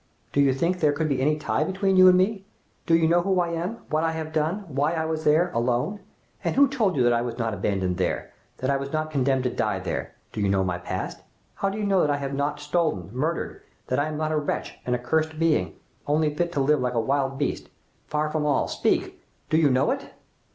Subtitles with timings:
[0.33, 2.43] Do you think there could be any tie between you and me?....
[2.87, 5.99] Do you know who I am what I have done why I was there alone?
[6.43, 9.43] And who told you that I was not abandoned there that I was not condemned
[9.43, 10.15] to die there?....
[10.31, 11.21] Do you know my past?....
[11.53, 14.37] How do you know that I have not stolen, murdered that I am not a
[14.37, 15.75] wretch an accursed being
[16.07, 17.69] only fit to live like a wild beast,
[18.07, 19.21] far from all speak
[19.51, 20.15] do you know it?"